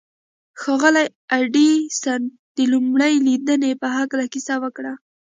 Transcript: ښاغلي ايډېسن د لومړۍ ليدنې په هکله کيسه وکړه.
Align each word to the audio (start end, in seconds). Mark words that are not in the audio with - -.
ښاغلي 0.61 1.05
ايډېسن 1.35 2.21
د 2.55 2.57
لومړۍ 2.73 3.13
ليدنې 3.27 3.71
په 3.81 3.87
هکله 3.97 4.25
کيسه 4.33 4.55
وکړه. 4.63 4.93